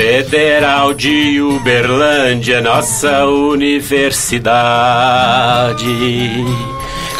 Federal 0.00 0.94
de 0.94 1.40
Uberlândia, 1.42 2.60
nossa 2.60 3.26
universidade. 3.26 4.14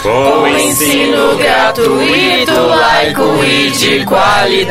Com 0.02 0.46
ensino 0.46 1.36
gratuito, 1.36 2.52
laico 2.52 3.44
e 3.44 3.70
de 3.70 4.04
qualidade. 4.06 4.70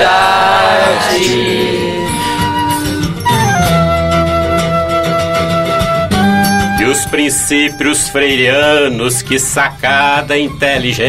Os 6.90 7.06
princípios 7.06 8.10
freirianos, 8.10 9.22
que 9.22 9.38
sacada 9.38 10.36
inteligente. 10.36 11.08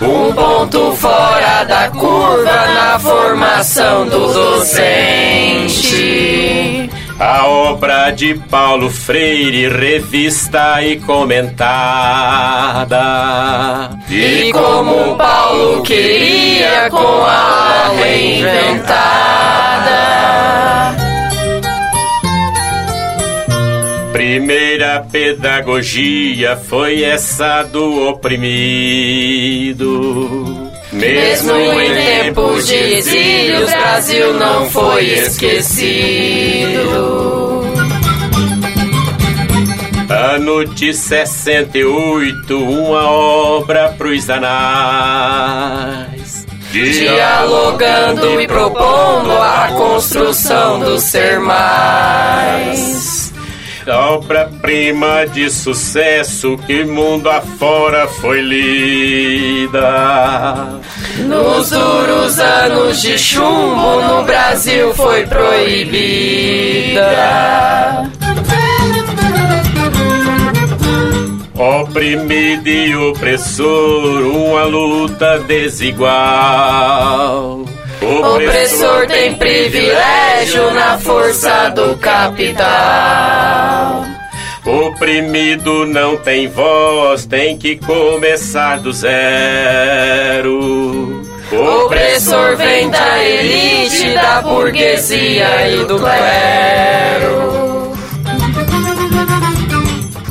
Um 0.00 0.32
ponto 0.32 0.92
fora 0.92 1.64
da 1.64 1.90
curva 1.90 2.66
na 2.74 2.98
formação 2.98 4.08
do 4.08 4.32
docente. 4.32 5.68
A 7.20 7.46
obra 7.46 8.10
de 8.10 8.34
Paulo 8.48 8.88
Freire, 8.88 9.68
revista 9.68 10.82
e 10.82 10.98
comentada. 11.00 11.66
E 14.08 14.50
como 14.50 15.14
Paulo 15.16 15.82
queria 15.82 16.88
com 16.88 17.22
a 17.26 17.90
inventada. 18.06 19.67
Primeira 24.98 25.02
pedagogia 25.02 26.56
foi 26.56 27.02
essa 27.04 27.62
do 27.62 28.08
oprimido. 28.08 29.76
Mesmo 30.92 31.52
em 31.52 31.94
tempos 31.94 32.66
de 32.66 32.74
exílio, 32.74 33.64
o 33.64 33.66
Brasil 33.66 34.34
não 34.34 34.68
foi 34.70 35.04
esquecido. 35.04 36.88
Ano 40.08 40.64
de 40.64 40.94
68, 40.94 42.58
uma 42.58 43.10
obra 43.10 43.90
pros 43.90 44.28
anais. 44.30 45.38
Dialogando 46.72 48.40
e 48.40 48.46
propondo 48.46 49.32
a 49.32 49.68
construção 49.76 50.80
do 50.80 50.98
ser 50.98 51.38
mais. 51.40 53.17
Obra-prima 53.90 55.26
de 55.26 55.48
sucesso 55.50 56.58
que 56.66 56.84
mundo 56.84 57.30
afora 57.30 58.06
foi 58.06 58.42
lida. 58.42 59.80
Nos 61.20 61.70
duros 61.70 62.38
anos 62.38 63.00
de 63.00 63.18
chumbo, 63.18 64.02
no 64.02 64.22
Brasil 64.24 64.94
foi 64.94 65.26
proibida. 65.26 67.02
Oprimido 71.54 72.68
e 72.68 72.94
opressor, 72.94 74.22
uma 74.26 74.64
luta 74.64 75.38
desigual. 75.40 76.78
O 78.00 78.36
opressor 78.36 79.06
tem 79.08 79.34
privilégio 79.34 80.72
na 80.72 80.98
força 80.98 81.68
do 81.70 81.96
capital. 81.96 83.47
Oprimido 84.98 85.86
não 85.86 86.16
tem 86.16 86.48
voz, 86.48 87.24
tem 87.24 87.56
que 87.56 87.76
começar 87.76 88.80
do 88.80 88.92
zero. 88.92 90.58
O 91.52 91.84
opressor 91.84 92.56
vem 92.56 92.90
da 92.90 93.24
elite, 93.24 94.12
da 94.14 94.42
burguesia 94.42 95.68
e 95.68 95.84
do 95.84 96.00
clero. 96.00 97.38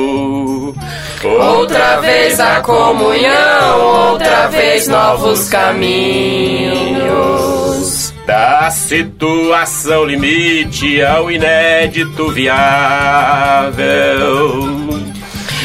Outra 1.25 2.03
vez 2.03 2.39
a 2.39 2.61
comunhão, 2.61 4.11
outra 4.11 4.47
vez 4.49 4.89
novos 4.89 5.49
caminhos. 5.49 7.17
Da 8.37 8.71
situação 8.71 10.05
limite 10.05 11.03
ao 11.03 11.31
inédito 11.31 12.31
viável. 12.33 13.79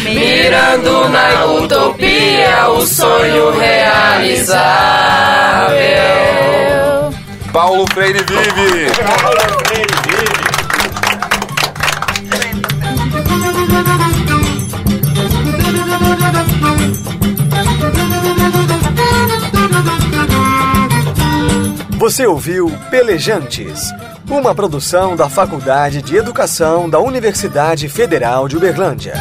Mirando 0.05 1.09
na 1.09 1.45
utopia 1.47 2.69
o 2.69 2.87
sonho 2.87 3.51
realizável. 3.59 4.61
Paulo 7.51 7.85
Freire 7.93 8.19
vive! 8.19 8.90
Paulo 8.96 9.41
Freire 9.41 9.63
vive! 9.66 9.71
Você 22.01 22.25
ouviu 22.25 22.67
Pelejantes, 22.89 23.93
uma 24.27 24.55
produção 24.55 25.15
da 25.15 25.29
Faculdade 25.29 26.01
de 26.01 26.17
Educação 26.17 26.89
da 26.89 26.97
Universidade 26.99 27.87
Federal 27.87 28.47
de 28.47 28.57
Uberlândia. 28.57 29.13